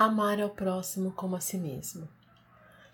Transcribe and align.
Amar 0.00 0.40
ao 0.40 0.48
próximo 0.48 1.12
como 1.12 1.36
a 1.36 1.40
si 1.40 1.58
mesmo. 1.58 2.08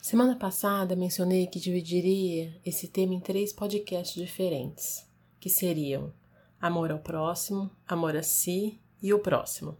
Semana 0.02 0.34
passada 0.34 0.97
mencionei 0.97 1.47
que 1.47 1.60
dividiria 1.60 2.60
esse 2.67 2.89
tema 2.89 3.15
em 3.15 3.21
três 3.21 3.52
podcasts 3.52 4.21
diferentes, 4.21 5.08
que 5.38 5.48
seriam 5.48 6.12
Amor 6.61 6.90
ao 6.90 6.98
próximo, 6.98 7.71
Amor 7.87 8.16
a 8.16 8.24
si 8.24 8.80
e 9.00 9.14
o 9.14 9.21
próximo. 9.21 9.79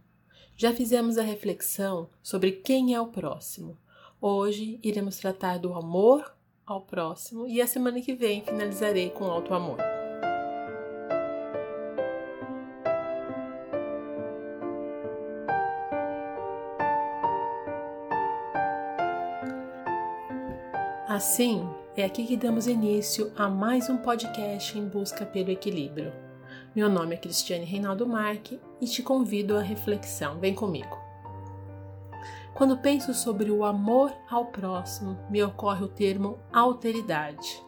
Já 0.55 0.73
fizemos 0.73 1.17
a 1.17 1.21
reflexão 1.21 2.09
sobre 2.23 2.53
quem 2.53 2.95
é 2.95 3.01
o 3.01 3.07
próximo. 3.07 3.77
Hoje 4.21 4.79
iremos 4.81 5.17
tratar 5.17 5.57
do 5.59 5.73
amor 5.73 6.33
ao 6.65 6.79
próximo 6.79 7.45
e 7.45 7.61
a 7.61 7.67
semana 7.67 7.99
que 7.99 8.15
vem 8.15 8.41
finalizarei 8.41 9.09
com 9.09 9.25
auto 9.25 9.53
amor. 9.53 9.96
Assim, 21.17 21.67
é 21.95 22.05
aqui 22.05 22.27
que 22.27 22.37
damos 22.37 22.67
início 22.67 23.33
a 23.35 23.49
mais 23.49 23.89
um 23.89 23.97
podcast 23.97 24.77
em 24.77 24.87
busca 24.87 25.25
pelo 25.25 25.49
equilíbrio. 25.49 26.13
Meu 26.75 26.87
nome 26.87 27.15
é 27.15 27.17
Cristiane 27.17 27.65
Reinaldo 27.65 28.05
Marque 28.05 28.61
e 28.79 28.85
te 28.85 29.01
convido 29.01 29.57
à 29.57 29.61
reflexão. 29.61 30.37
Vem 30.37 30.53
comigo. 30.53 30.95
Quando 32.53 32.77
penso 32.77 33.15
sobre 33.15 33.49
o 33.49 33.65
amor 33.65 34.13
ao 34.29 34.45
próximo, 34.45 35.17
me 35.27 35.41
ocorre 35.41 35.85
o 35.85 35.87
termo 35.87 36.37
alteridade, 36.53 37.63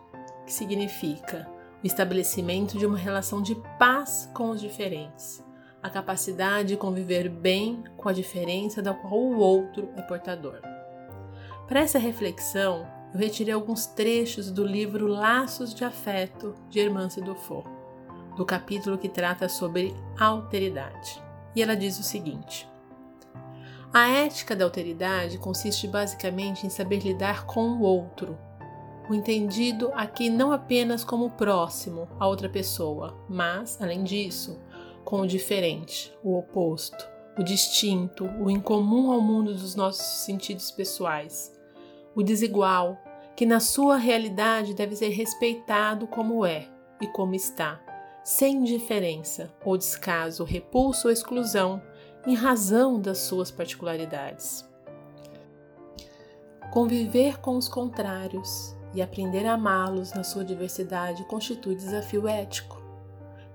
que 0.46 0.54
significa 0.54 1.50
o 1.84 1.88
estabelecimento 1.88 2.78
de 2.78 2.86
uma 2.86 3.00
relação 3.00 3.42
de 3.42 3.56
paz 3.80 4.30
com 4.32 4.52
os 4.52 4.62
diferentes, 4.62 5.44
a 5.82 5.90
capacidade 5.90 6.68
de 6.68 6.78
conviver 6.78 7.28
bem 7.28 7.84
com 7.98 8.10
a 8.10 8.14
diferença 8.14 8.80
da 8.80 8.94
qual 8.94 9.20
o 9.20 9.40
outro 9.40 9.90
é 9.98 10.04
portador. 10.04 10.62
Para 11.68 11.80
essa 11.80 11.98
reflexão, 11.98 12.99
eu 13.14 13.20
retirei 13.20 13.54
alguns 13.54 13.86
trechos 13.88 14.52
do 14.52 14.64
livro 14.64 15.08
Laços 15.08 15.74
de 15.74 15.84
Afeto, 15.84 16.54
de 16.70 16.80
Hermance 16.80 17.20
Dufour, 17.22 17.64
do 18.36 18.46
capítulo 18.46 18.98
que 18.98 19.10
trata 19.10 19.50
sobre 19.50 19.96
alteridade. 20.18 21.22
E 21.56 21.62
ela 21.62 21.76
diz 21.76 22.00
o 22.00 22.04
seguinte: 22.04 22.70
A 23.92 24.08
ética 24.08 24.56
da 24.56 24.64
alteridade 24.64 25.40
consiste 25.40 25.88
basicamente 25.88 26.68
em 26.68 26.70
saber 26.70 27.00
lidar 27.00 27.46
com 27.46 27.72
o 27.72 27.82
outro, 27.82 28.38
o 29.10 29.16
entendido 29.16 29.92
aqui 29.96 30.30
não 30.30 30.52
apenas 30.52 31.04
como 31.04 31.32
próximo 31.32 32.08
a 32.20 32.28
outra 32.28 32.48
pessoa, 32.48 33.18
mas, 33.28 33.82
além 33.82 34.04
disso, 34.04 34.60
com 35.04 35.22
o 35.22 35.28
diferente, 35.28 36.14
o 36.24 36.38
oposto, 36.38 37.10
o 37.36 37.44
distinto, 37.44 38.26
o 38.40 38.52
incomum 38.52 39.12
ao 39.12 39.20
mundo 39.20 39.52
dos 39.52 39.74
nossos 39.74 40.06
sentidos 40.26 40.70
pessoais 40.70 41.59
o 42.20 42.24
desigual, 42.24 42.98
que 43.34 43.46
na 43.46 43.62
sua 43.62 43.96
realidade 43.96 44.74
deve 44.74 44.94
ser 44.94 45.08
respeitado 45.08 46.06
como 46.06 46.46
é 46.46 46.68
e 47.00 47.08
como 47.08 47.34
está, 47.34 47.80
sem 48.26 48.62
diferença 48.62 49.50
ou 49.64 49.78
descaso, 49.78 50.44
repulso 50.44 51.08
ou 51.08 51.14
exclusão, 51.14 51.82
em 52.28 52.36
razão 52.36 53.00
das 53.00 53.20
suas 53.20 53.50
particularidades. 53.50 54.68
Conviver 56.74 57.40
com 57.40 57.56
os 57.56 57.70
contrários 57.70 58.76
e 58.94 59.02
aprender 59.02 59.46
a 59.46 59.54
amá-los 59.54 60.12
na 60.12 60.26
sua 60.26 60.44
diversidade 60.44 61.24
constitui 61.24 61.74
desafio 61.74 62.28
ético, 62.28 62.84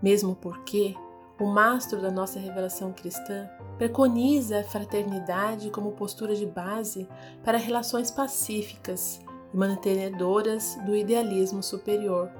mesmo 0.00 0.34
porque 0.34 0.94
o 1.38 1.46
mastro 1.46 2.00
da 2.00 2.10
nossa 2.10 2.38
revelação 2.38 2.92
cristã 2.92 3.48
preconiza 3.76 4.60
a 4.60 4.64
fraternidade 4.64 5.70
como 5.70 5.92
postura 5.92 6.34
de 6.34 6.46
base 6.46 7.08
para 7.42 7.58
relações 7.58 8.10
pacíficas 8.10 9.20
e 9.52 9.56
mantenedoras 9.56 10.78
do 10.86 10.94
idealismo 10.94 11.62
superior, 11.62 12.30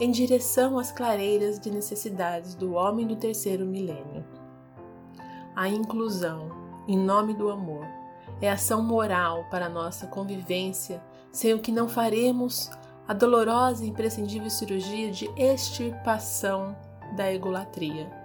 em 0.00 0.10
direção 0.10 0.78
às 0.78 0.90
clareiras 0.90 1.60
de 1.60 1.70
necessidades 1.70 2.54
do 2.54 2.72
homem 2.72 3.06
do 3.06 3.14
terceiro 3.14 3.64
milênio. 3.64 4.24
A 5.54 5.68
inclusão, 5.68 6.50
em 6.88 6.98
nome 6.98 7.34
do 7.34 7.50
amor, 7.50 7.86
é 8.40 8.50
ação 8.50 8.82
moral 8.82 9.44
para 9.50 9.68
nossa 9.68 10.06
convivência, 10.06 11.02
sem 11.30 11.52
o 11.54 11.60
que 11.60 11.70
não 11.70 11.88
faremos 11.88 12.70
a 13.06 13.12
dolorosa 13.12 13.84
e 13.84 13.88
imprescindível 13.88 14.50
cirurgia 14.50 15.10
de 15.10 15.30
extirpação 15.36 16.74
da 17.16 17.32
egolatria 17.32 18.19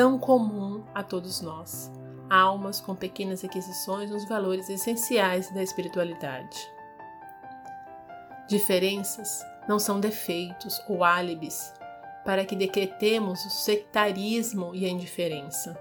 tão 0.00 0.18
comum 0.18 0.82
a 0.94 1.02
todos 1.02 1.42
nós, 1.42 1.92
almas 2.30 2.80
com 2.80 2.94
pequenas 2.94 3.44
aquisições 3.44 4.10
nos 4.10 4.26
valores 4.26 4.70
essenciais 4.70 5.52
da 5.52 5.62
espiritualidade. 5.62 6.56
Diferenças 8.48 9.44
não 9.68 9.78
são 9.78 10.00
defeitos 10.00 10.82
ou 10.88 11.04
álibis 11.04 11.74
para 12.24 12.46
que 12.46 12.56
decretemos 12.56 13.44
o 13.44 13.50
sectarismo 13.50 14.74
e 14.74 14.86
a 14.86 14.88
indiferença. 14.88 15.78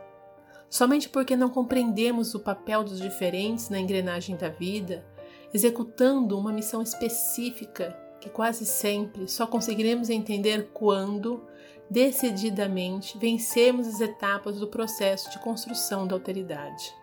Somente 0.69 1.07
porque 1.07 1.37
não 1.37 1.49
compreendemos 1.49 2.35
o 2.35 2.41
papel 2.41 2.83
dos 2.83 2.99
diferentes 2.99 3.69
na 3.69 3.79
engrenagem 3.79 4.35
da 4.35 4.49
vida, 4.49 5.05
executando 5.53 6.37
uma 6.37 6.51
missão 6.51 6.81
específica 6.81 7.97
que 8.19 8.29
quase 8.29 8.65
sempre 8.65 9.29
só 9.29 9.47
conseguiremos 9.47 10.09
entender 10.09 10.71
quando 10.73 11.47
decididamente 11.89 13.17
vencemos 13.17 13.87
as 13.87 13.99
etapas 13.99 14.59
do 14.59 14.67
processo 14.67 15.31
de 15.31 15.39
construção 15.39 16.05
da 16.05 16.15
alteridade. 16.15 16.93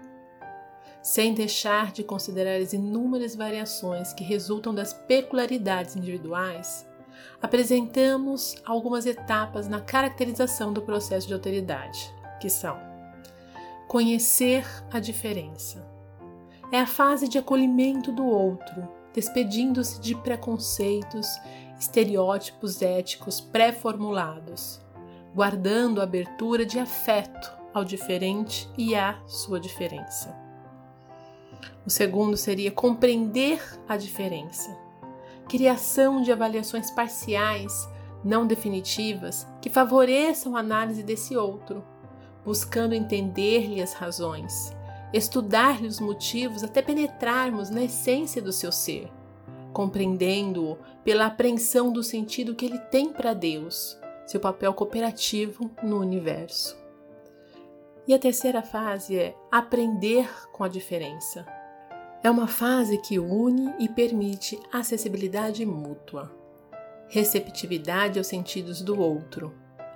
Sem 1.02 1.34
deixar 1.34 1.92
de 1.92 2.02
considerar 2.02 2.56
as 2.56 2.72
inúmeras 2.72 3.34
variações 3.34 4.12
que 4.12 4.24
resultam 4.24 4.74
das 4.74 4.92
peculiaridades 4.92 5.97
individuais, 5.97 6.86
apresentamos 7.41 8.56
algumas 8.64 9.06
etapas 9.06 9.69
na 9.69 9.80
caracterização 9.80 10.72
do 10.72 10.82
processo 10.82 11.26
de 11.26 11.34
alteridade, 11.34 12.12
que 12.41 12.50
são: 12.50 12.78
conhecer 13.86 14.66
a 14.92 14.98
diferença. 14.98 15.86
É 16.72 16.80
a 16.80 16.86
fase 16.86 17.28
de 17.28 17.38
acolhimento 17.38 18.10
do 18.10 18.26
outro, 18.26 18.88
despedindo-se 19.14 20.00
de 20.00 20.16
preconceitos, 20.16 21.28
estereótipos 21.78 22.81
éticos 22.82 23.41
pré-formulados, 23.41 24.81
guardando 25.34 26.00
abertura 26.00 26.64
de 26.64 26.78
afeto 26.78 27.53
ao 27.75 27.84
diferente 27.84 28.69
e 28.76 28.94
à 28.94 29.20
sua 29.26 29.60
diferença. 29.60 30.34
O 31.86 31.91
segundo 31.91 32.36
seria 32.36 32.70
compreender 32.70 33.62
a 33.88 33.97
diferença, 33.97 34.76
criação 35.48 36.22
de 36.22 36.32
avaliações 36.32 36.91
parciais, 36.91 37.88
não 38.25 38.47
definitivas, 38.47 39.47
que 39.60 39.70
favoreçam 39.70 40.56
a 40.56 40.60
análise 40.60 41.03
desse 41.03 41.36
outro, 41.36 41.84
buscando 42.44 42.94
entender-lhe 42.94 43.81
as 43.82 43.92
razões, 43.92 44.75
estudar-lhe 45.12 45.86
os 45.86 46.00
motivos 46.00 46.65
até 46.65 46.82
penetrarmos 46.82 47.70
na 47.70 47.84
essência 47.84 48.42
do 48.42 48.53
seu 48.53 48.72
ser, 48.72 49.12
compreendendo-o 49.76 50.78
pela 51.04 51.26
apreensão 51.26 51.92
do 51.92 52.03
sentido 52.03 52.54
que 52.54 52.64
ele 52.64 52.78
tem 52.78 53.12
para 53.12 53.34
Deus, 53.34 54.00
seu 54.25 54.41
papel 54.41 54.72
cooperativo 54.72 55.70
no 55.82 56.00
universo. 56.00 56.75
E 58.09 58.15
a 58.15 58.19
terceira 58.19 58.62
fase 58.62 59.19
é 59.19 59.34
aprender 59.53 60.26
com 60.50 60.65
a 60.65 60.69
diferença. 60.69 61.44
É 62.22 62.31
uma 62.31 62.47
fase 62.47 62.97
que 62.97 63.19
une 63.19 63.75
e 63.78 63.86
permite 63.86 64.59
acessibilidade 64.72 65.66
mútua, 65.66 66.34
receptividade 67.06 68.19
aos 68.19 68.28
sentidos 68.28 68.81
do 68.81 68.98
outro, 68.98 69.53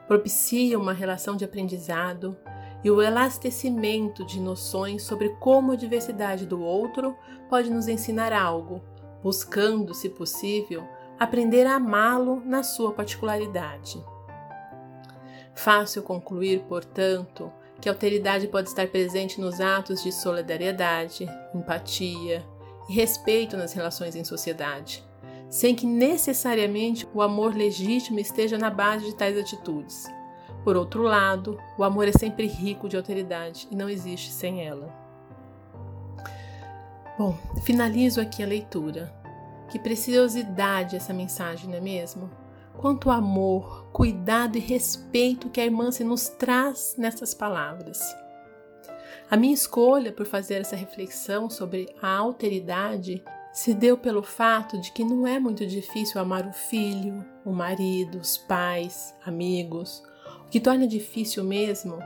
propicia 0.06 0.78
uma 0.78 0.92
relação 0.92 1.36
de 1.36 1.44
aprendizado 1.46 2.36
e 2.84 2.90
o 2.90 3.00
elastecimento 3.00 4.26
de 4.26 4.40
noções 4.40 5.04
sobre 5.04 5.30
como 5.36 5.72
a 5.72 5.76
diversidade 5.76 6.44
do 6.44 6.60
outro 6.60 7.16
pode 7.48 7.70
nos 7.70 7.88
ensinar 7.88 8.30
algo, 8.30 8.82
buscando, 9.22 9.94
se 9.94 10.08
possível, 10.08 10.82
aprender 11.18 11.66
a 11.66 11.76
amá-lo 11.76 12.42
na 12.44 12.62
sua 12.62 12.92
particularidade. 12.92 14.02
Fácil 15.54 16.02
concluir, 16.02 16.60
portanto, 16.68 17.52
que 17.80 17.88
a 17.88 17.92
alteridade 17.92 18.48
pode 18.48 18.68
estar 18.68 18.86
presente 18.88 19.40
nos 19.40 19.60
atos 19.60 20.02
de 20.02 20.12
solidariedade, 20.12 21.28
empatia 21.54 22.44
e 22.88 22.94
respeito 22.94 23.56
nas 23.56 23.72
relações 23.72 24.16
em 24.16 24.24
sociedade, 24.24 25.04
sem 25.48 25.74
que 25.74 25.86
necessariamente 25.86 27.06
o 27.12 27.20
amor 27.20 27.54
legítimo 27.54 28.18
esteja 28.18 28.56
na 28.56 28.70
base 28.70 29.06
de 29.06 29.16
tais 29.16 29.38
atitudes 29.38 30.06
por 30.64 30.76
outro 30.76 31.02
lado, 31.02 31.58
o 31.78 31.84
amor 31.84 32.06
é 32.06 32.12
sempre 32.12 32.46
rico 32.46 32.88
de 32.88 32.96
alteridade 32.96 33.66
e 33.70 33.76
não 33.76 33.88
existe 33.88 34.30
sem 34.30 34.66
ela. 34.66 34.99
Bom, 37.20 37.36
finalizo 37.64 38.18
aqui 38.18 38.42
a 38.42 38.46
leitura. 38.46 39.12
Que 39.70 39.78
preciosidade 39.78 40.96
essa 40.96 41.12
mensagem, 41.12 41.68
não 41.68 41.76
é 41.76 41.80
mesmo? 41.80 42.30
Quanto 42.78 43.10
amor, 43.10 43.90
cuidado 43.92 44.56
e 44.56 44.58
respeito 44.58 45.50
que 45.50 45.60
a 45.60 45.66
irmã 45.66 45.92
se 45.92 46.02
nos 46.02 46.30
traz 46.30 46.94
nessas 46.96 47.34
palavras. 47.34 48.00
A 49.30 49.36
minha 49.36 49.52
escolha 49.52 50.10
por 50.10 50.24
fazer 50.24 50.62
essa 50.62 50.74
reflexão 50.74 51.50
sobre 51.50 51.94
a 52.00 52.08
alteridade 52.08 53.22
se 53.52 53.74
deu 53.74 53.98
pelo 53.98 54.22
fato 54.22 54.80
de 54.80 54.90
que 54.90 55.04
não 55.04 55.26
é 55.26 55.38
muito 55.38 55.66
difícil 55.66 56.22
amar 56.22 56.46
o 56.46 56.54
filho, 56.54 57.22
o 57.44 57.52
marido, 57.52 58.16
os 58.16 58.38
pais, 58.38 59.14
amigos. 59.26 60.02
O 60.46 60.48
que 60.48 60.58
torna 60.58 60.86
difícil 60.86 61.44
mesmo 61.44 61.98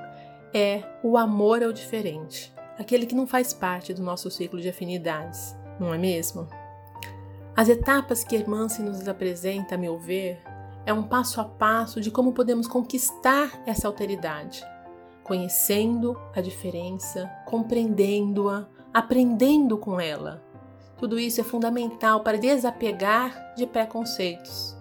é 0.52 0.82
o 1.04 1.16
amor 1.16 1.62
ao 1.62 1.72
diferente, 1.72 2.52
aquele 2.78 3.06
que 3.06 3.14
não 3.14 3.26
faz 3.26 3.52
parte 3.52 3.92
do 3.94 4.02
nosso 4.02 4.30
ciclo 4.30 4.60
de 4.60 4.68
afinidades, 4.68 5.56
não 5.78 5.92
é 5.92 5.98
mesmo? 5.98 6.48
As 7.56 7.68
etapas 7.68 8.24
que 8.24 8.34
Hermance 8.34 8.82
nos 8.82 9.06
apresenta, 9.06 9.74
a 9.74 9.78
meu 9.78 9.98
ver, 9.98 10.42
é 10.84 10.92
um 10.92 11.02
passo 11.02 11.40
a 11.40 11.44
passo 11.44 12.00
de 12.00 12.10
como 12.10 12.32
podemos 12.32 12.66
conquistar 12.66 13.62
essa 13.66 13.86
alteridade, 13.86 14.64
conhecendo 15.22 16.18
a 16.34 16.40
diferença, 16.40 17.30
compreendendo-a, 17.46 18.66
aprendendo 18.92 19.78
com 19.78 20.00
ela 20.00 20.42
tudo 20.96 21.18
isso 21.18 21.40
é 21.40 21.44
fundamental 21.44 22.20
para 22.20 22.38
desapegar 22.38 23.54
de 23.56 23.66
preconceitos. 23.66 24.76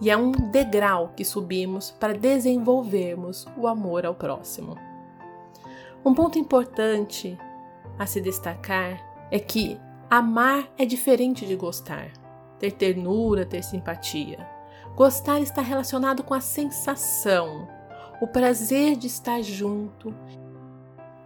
E 0.00 0.10
é 0.10 0.16
um 0.16 0.32
degrau 0.32 1.12
que 1.16 1.24
subimos 1.24 1.90
para 1.92 2.12
desenvolvermos 2.12 3.46
o 3.56 3.66
amor 3.66 4.04
ao 4.04 4.14
próximo. 4.14 4.76
Um 6.04 6.12
ponto 6.12 6.38
importante 6.38 7.38
a 7.98 8.04
se 8.04 8.20
destacar 8.20 9.00
é 9.30 9.38
que 9.38 9.80
amar 10.10 10.68
é 10.76 10.84
diferente 10.84 11.46
de 11.46 11.56
gostar, 11.56 12.12
ter 12.58 12.72
ternura, 12.72 13.46
ter 13.46 13.64
simpatia. 13.64 14.46
Gostar 14.94 15.40
está 15.40 15.62
relacionado 15.62 16.22
com 16.22 16.34
a 16.34 16.42
sensação, 16.42 17.66
o 18.20 18.26
prazer 18.26 18.96
de 18.96 19.06
estar 19.06 19.40
junto. 19.42 20.14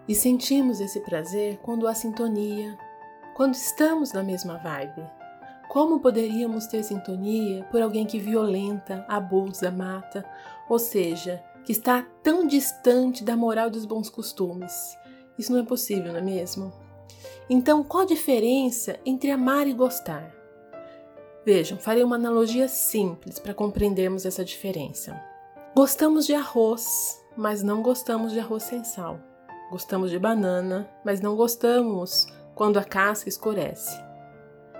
E 0.07 0.15
sentimos 0.15 0.81
esse 0.81 1.01
prazer 1.01 1.59
quando 1.59 1.89
há 1.89 1.95
sintonia, 1.95 2.79
quando 3.35 3.55
estamos 3.55 4.13
na 4.13 4.23
mesma 4.23 4.59
vibe. 4.59 5.05
Como 5.69 5.99
poderíamos 5.99 6.69
ter 6.69 6.85
sintonia 6.85 7.65
por 7.65 7.83
alguém 7.83 8.07
que 8.07 8.21
violenta, 8.21 9.05
abusa, 9.09 9.73
mata, 9.73 10.25
ou 10.69 10.79
seja, 10.79 11.43
que 11.69 11.73
está 11.73 12.01
tão 12.23 12.47
distante 12.47 13.23
da 13.23 13.37
moral 13.37 13.69
e 13.69 13.73
dos 13.73 13.85
bons 13.85 14.09
costumes? 14.09 14.97
Isso 15.39 15.53
não 15.53 15.61
é 15.61 15.63
possível, 15.63 16.15
não 16.15 16.19
é 16.19 16.23
mesmo? 16.23 16.73
Então, 17.51 17.85
qual 17.85 18.05
a 18.05 18.07
diferença 18.07 18.99
entre 19.05 19.31
amar 19.31 19.67
e 19.67 19.75
gostar? 19.75 20.35
Vejam, 21.45 21.77
farei 21.77 22.03
uma 22.03 22.17
analogia 22.17 22.69
simples 22.69 23.39
para 23.39 23.53
compreendermos 23.53 24.25
essa 24.25 24.43
diferença. 24.43 25.23
Gostamos 25.77 26.25
de 26.25 26.33
arroz, 26.33 27.23
mas 27.37 27.63
não 27.63 27.83
gostamos 27.83 28.33
de 28.33 28.41
arroz 28.41 28.63
sem 28.63 28.83
sal. 28.83 29.21
Gostamos 29.71 30.11
de 30.11 30.19
banana, 30.19 30.89
mas 31.05 31.21
não 31.21 31.37
gostamos 31.37 32.29
quando 32.55 32.79
a 32.79 32.83
casca 32.83 33.29
escurece. 33.29 33.95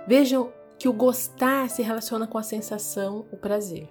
Vejam 0.07 0.51
que 0.79 0.89
o 0.89 0.93
gostar 0.93 1.69
se 1.69 1.83
relaciona 1.83 2.25
com 2.25 2.39
a 2.39 2.43
sensação, 2.43 3.27
o 3.31 3.37
prazer. 3.37 3.87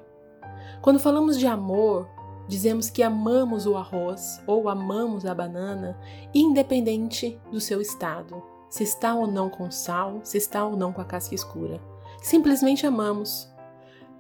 Quando 0.82 0.98
falamos 0.98 1.38
de 1.38 1.46
amor, 1.46 2.17
dizemos 2.48 2.90
que 2.90 3.02
amamos 3.02 3.66
o 3.66 3.76
arroz 3.76 4.42
ou 4.46 4.68
amamos 4.68 5.26
a 5.26 5.34
banana, 5.34 5.96
independente 6.34 7.38
do 7.52 7.60
seu 7.60 7.80
estado, 7.80 8.42
se 8.70 8.82
está 8.82 9.14
ou 9.14 9.26
não 9.26 9.48
com 9.48 9.70
sal, 9.70 10.20
se 10.24 10.38
está 10.38 10.64
ou 10.64 10.76
não 10.76 10.92
com 10.92 11.00
a 11.00 11.04
casca 11.04 11.34
escura. 11.34 11.80
Simplesmente 12.20 12.86
amamos. 12.86 13.48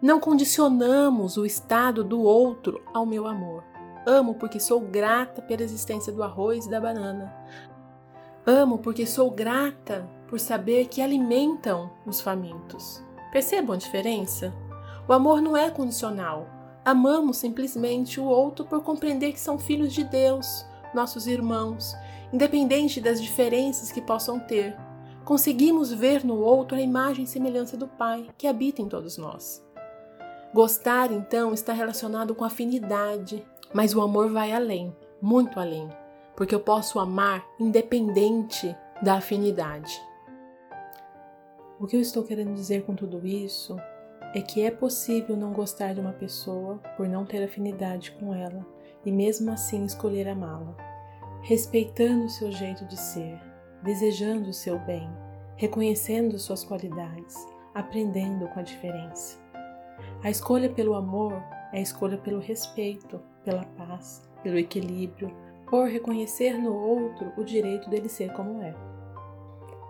Não 0.00 0.20
condicionamos 0.20 1.36
o 1.36 1.44
estado 1.44 2.04
do 2.04 2.22
outro 2.22 2.80
ao 2.94 3.04
meu 3.04 3.26
amor. 3.26 3.64
Amo 4.06 4.34
porque 4.34 4.60
sou 4.60 4.80
grata 4.80 5.42
pela 5.42 5.62
existência 5.62 6.12
do 6.12 6.22
arroz 6.22 6.66
e 6.66 6.70
da 6.70 6.80
banana. 6.80 7.34
Amo 8.46 8.78
porque 8.78 9.06
sou 9.06 9.30
grata 9.30 10.08
por 10.28 10.38
saber 10.38 10.86
que 10.86 11.02
alimentam 11.02 11.90
os 12.06 12.20
famintos. 12.20 13.02
Percebam 13.32 13.74
a 13.74 13.78
diferença? 13.78 14.54
O 15.06 15.12
amor 15.12 15.42
não 15.42 15.56
é 15.56 15.70
condicional. 15.70 16.57
Amamos 16.88 17.36
simplesmente 17.36 18.18
o 18.18 18.24
outro 18.24 18.64
por 18.64 18.82
compreender 18.82 19.32
que 19.32 19.40
são 19.40 19.58
filhos 19.58 19.92
de 19.92 20.04
Deus, 20.04 20.64
nossos 20.94 21.26
irmãos, 21.26 21.94
independente 22.32 23.00
das 23.00 23.20
diferenças 23.20 23.92
que 23.92 24.00
possam 24.00 24.40
ter. 24.40 24.74
Conseguimos 25.24 25.92
ver 25.92 26.24
no 26.24 26.38
outro 26.40 26.78
a 26.78 26.80
imagem 26.80 27.24
e 27.24 27.28
semelhança 27.28 27.76
do 27.76 27.86
Pai 27.86 28.28
que 28.38 28.46
habita 28.46 28.80
em 28.80 28.88
todos 28.88 29.18
nós. 29.18 29.62
Gostar, 30.54 31.12
então, 31.12 31.52
está 31.52 31.74
relacionado 31.74 32.34
com 32.34 32.44
afinidade, 32.44 33.44
mas 33.74 33.94
o 33.94 34.00
amor 34.00 34.30
vai 34.30 34.52
além, 34.52 34.96
muito 35.20 35.60
além 35.60 35.90
porque 36.38 36.54
eu 36.54 36.60
posso 36.60 37.00
amar 37.00 37.44
independente 37.58 38.72
da 39.02 39.14
afinidade. 39.14 40.00
O 41.80 41.86
que 41.88 41.96
eu 41.96 42.00
estou 42.00 42.22
querendo 42.22 42.54
dizer 42.54 42.84
com 42.84 42.94
tudo 42.94 43.26
isso 43.26 43.76
é 44.34 44.40
que 44.40 44.62
é 44.62 44.70
possível 44.70 45.36
não 45.36 45.52
gostar 45.52 45.94
de 45.94 46.00
uma 46.00 46.12
pessoa 46.12 46.78
por 46.96 47.08
não 47.08 47.24
ter 47.24 47.42
afinidade 47.42 48.12
com 48.12 48.34
ela 48.34 48.66
e 49.04 49.10
mesmo 49.10 49.50
assim 49.50 49.84
escolher 49.84 50.28
amá-la, 50.28 50.76
respeitando 51.42 52.26
o 52.26 52.30
seu 52.30 52.52
jeito 52.52 52.84
de 52.84 52.96
ser, 52.96 53.40
desejando 53.82 54.50
o 54.50 54.54
seu 54.54 54.78
bem, 54.80 55.08
reconhecendo 55.56 56.38
suas 56.38 56.62
qualidades, 56.62 57.36
aprendendo 57.74 58.48
com 58.48 58.60
a 58.60 58.62
diferença. 58.62 59.38
A 60.22 60.30
escolha 60.30 60.68
pelo 60.68 60.94
amor 60.94 61.32
é 61.72 61.78
a 61.78 61.82
escolha 61.82 62.18
pelo 62.18 62.40
respeito, 62.40 63.20
pela 63.44 63.64
paz, 63.64 64.28
pelo 64.42 64.58
equilíbrio, 64.58 65.34
por 65.70 65.88
reconhecer 65.88 66.58
no 66.58 66.74
outro 66.74 67.32
o 67.36 67.44
direito 67.44 67.88
dele 67.88 68.08
ser 68.08 68.32
como 68.32 68.62
é. 68.62 68.74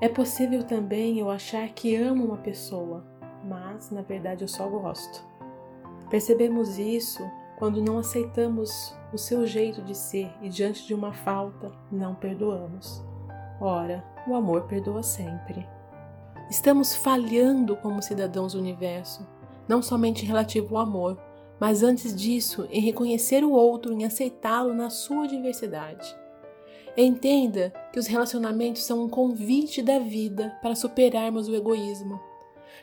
É 0.01 0.09
possível 0.09 0.63
também 0.63 1.19
eu 1.19 1.29
achar 1.29 1.69
que 1.71 1.97
amo 1.97 2.25
uma 2.25 2.39
pessoa, 2.39 3.05
mas 3.45 3.91
na 3.91 4.03
verdade 4.03 4.45
eu 4.45 4.49
só 4.49 4.69
gosto. 4.69 5.25
Percebemos 6.11 6.79
isso 6.79 7.23
quando 7.59 7.83
não 7.83 7.99
aceitamos 7.99 8.95
o 9.13 9.19
seu 9.19 9.47
jeito 9.47 9.83
de 9.83 9.95
ser 9.95 10.31
e 10.41 10.49
diante 10.49 10.87
de 10.87 10.95
uma 10.95 11.13
falta 11.13 11.73
não 11.91 12.15
perdoamos. 12.15 13.03
Ora, 13.61 14.05
o 14.27 14.35
amor 14.35 14.63
perdoa 14.63 15.03
sempre. 15.03 15.67
Estamos 16.49 16.95
falhando 16.95 17.77
como 17.77 18.03
cidadãos 18.03 18.53
do 18.53 18.59
universo, 18.59 19.27
não 19.67 19.83
somente 19.83 20.25
relativo 20.25 20.77
ao 20.77 20.83
amor, 20.83 21.19
mas 21.61 21.83
antes 21.83 22.15
disso, 22.15 22.67
em 22.71 22.81
reconhecer 22.81 23.45
o 23.45 23.53
outro, 23.53 23.93
em 23.93 24.05
aceitá-lo 24.05 24.73
na 24.73 24.89
sua 24.89 25.27
diversidade. 25.27 26.17
Entenda 26.97 27.73
que 27.93 27.99
os 27.99 28.07
relacionamentos 28.07 28.85
são 28.85 29.05
um 29.05 29.09
convite 29.09 29.83
da 29.83 29.99
vida 29.99 30.57
para 30.63 30.75
superarmos 30.75 31.49
o 31.49 31.55
egoísmo. 31.55 32.21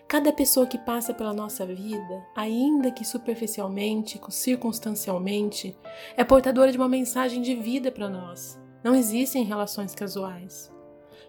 Cada 0.08 0.32
pessoa 0.32 0.68
que 0.68 0.78
passa 0.78 1.14
pela 1.14 1.34
nossa 1.34 1.66
vida, 1.66 2.26
ainda 2.36 2.92
que 2.92 3.04
superficialmente, 3.04 4.22
circunstancialmente, 4.30 5.76
é 6.16 6.24
portadora 6.24 6.72
de 6.72 6.78
uma 6.78 6.88
mensagem 6.88 7.42
de 7.42 7.56
vida 7.56 7.92
para 7.92 8.10
nós. 8.10 8.60
Não 8.84 8.94
existem 8.96 9.44
relações 9.44 9.96
casuais. 9.96 10.72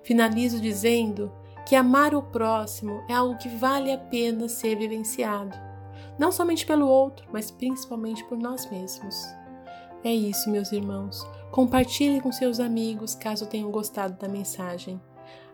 Finalizo 0.02 0.60
dizendo 0.60 1.32
que 1.66 1.74
amar 1.74 2.14
o 2.14 2.22
próximo 2.22 3.02
é 3.08 3.14
algo 3.14 3.38
que 3.38 3.48
vale 3.48 3.92
a 3.92 3.98
pena 3.98 4.48
ser 4.48 4.76
vivenciado 4.76 5.66
não 6.18 6.32
somente 6.32 6.64
pelo 6.64 6.88
outro, 6.88 7.26
mas 7.32 7.50
principalmente 7.50 8.24
por 8.24 8.38
nós 8.38 8.68
mesmos. 8.70 9.26
É 10.02 10.12
isso, 10.12 10.50
meus 10.50 10.72
irmãos. 10.72 11.26
Compartilhe 11.50 12.20
com 12.20 12.32
seus 12.32 12.60
amigos 12.60 13.14
caso 13.14 13.46
tenham 13.46 13.70
gostado 13.70 14.14
da 14.18 14.28
mensagem. 14.28 15.00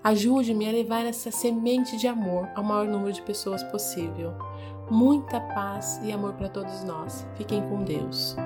Ajude-me 0.05 0.69
a 0.69 0.73
levar 0.73 1.07
essa 1.07 1.31
semente 1.31 1.97
de 1.97 2.09
amor 2.09 2.49
ao 2.55 2.65
maior 2.65 2.89
número 2.89 3.13
de 3.13 3.23
pessoas 3.23 3.63
possível. 3.65 4.35
Muita 4.91 5.41
paz 5.41 6.01
e 6.03 6.13
amor 6.13 6.33
para 6.35 6.49
todos 6.49 6.83
nós. 6.83 7.27
Fiquem 7.37 7.63
com 7.69 7.85
Deus. 7.85 8.37